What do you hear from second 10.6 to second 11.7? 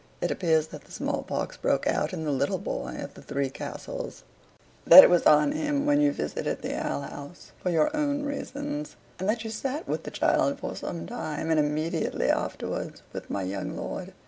some time, and